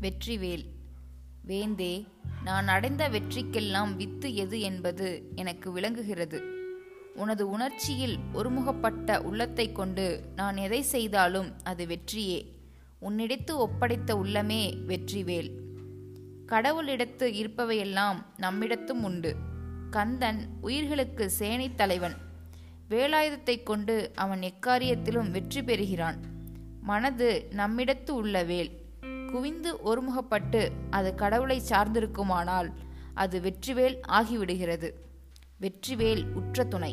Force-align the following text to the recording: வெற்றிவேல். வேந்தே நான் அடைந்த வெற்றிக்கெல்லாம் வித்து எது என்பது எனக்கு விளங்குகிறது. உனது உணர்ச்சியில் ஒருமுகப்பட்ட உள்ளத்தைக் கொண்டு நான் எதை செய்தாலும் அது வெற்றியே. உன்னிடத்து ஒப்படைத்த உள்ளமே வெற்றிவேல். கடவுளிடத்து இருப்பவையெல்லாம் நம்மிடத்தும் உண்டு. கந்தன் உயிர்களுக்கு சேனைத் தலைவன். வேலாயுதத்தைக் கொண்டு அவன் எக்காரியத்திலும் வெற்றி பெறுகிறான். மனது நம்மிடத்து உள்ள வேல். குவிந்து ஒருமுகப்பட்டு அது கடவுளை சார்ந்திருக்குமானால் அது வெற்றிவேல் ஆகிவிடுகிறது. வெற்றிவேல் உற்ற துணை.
வெற்றிவேல். 0.00 0.64
வேந்தே 1.46 2.06
நான் 2.44 2.68
அடைந்த 2.68 3.08
வெற்றிக்கெல்லாம் 3.08 3.96
வித்து 3.96 4.34
எது 4.34 4.60
என்பது 4.60 5.28
எனக்கு 5.34 5.72
விளங்குகிறது. 5.72 6.42
உனது 7.14 7.50
உணர்ச்சியில் 7.50 8.16
ஒருமுகப்பட்ட 8.34 9.18
உள்ளத்தைக் 9.18 9.74
கொண்டு 9.74 10.24
நான் 10.34 10.56
எதை 10.56 10.82
செய்தாலும் 10.82 11.52
அது 11.62 11.86
வெற்றியே. 11.86 12.46
உன்னிடத்து 13.02 13.50
ஒப்படைத்த 13.50 14.14
உள்ளமே 14.14 14.78
வெற்றிவேல். 14.86 15.50
கடவுளிடத்து 16.46 17.34
இருப்பவையெல்லாம் 17.34 18.24
நம்மிடத்தும் 18.36 19.02
உண்டு. 19.02 19.36
கந்தன் 19.90 20.48
உயிர்களுக்கு 20.60 21.30
சேனைத் 21.30 21.76
தலைவன். 21.76 22.14
வேலாயுதத்தைக் 22.90 23.62
கொண்டு 23.62 24.12
அவன் 24.14 24.40
எக்காரியத்திலும் 24.40 25.30
வெற்றி 25.30 25.62
பெறுகிறான். 25.62 26.20
மனது 26.82 27.48
நம்மிடத்து 27.50 28.10
உள்ள 28.10 28.42
வேல். 28.42 28.84
குவிந்து 29.36 29.76
ஒருமுகப்பட்டு 29.84 30.70
அது 30.90 31.14
கடவுளை 31.14 31.62
சார்ந்திருக்குமானால் 31.68 32.68
அது 33.14 33.40
வெற்றிவேல் 33.40 33.98
ஆகிவிடுகிறது. 34.06 34.88
வெற்றிவேல் 35.60 36.32
உற்ற 36.32 36.64
துணை. 36.64 36.92